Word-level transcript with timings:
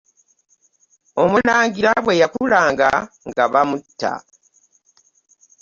Omulangira 1.23 1.91
bwe 2.03 2.19
yakulanga 2.21 2.89
nga 3.29 3.43
bamutta. 3.53 4.13